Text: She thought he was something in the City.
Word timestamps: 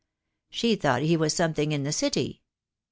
She 0.49 0.73
thought 0.77 1.03
he 1.03 1.15
was 1.15 1.31
something 1.31 1.71
in 1.71 1.83
the 1.83 1.91
City. 1.91 2.41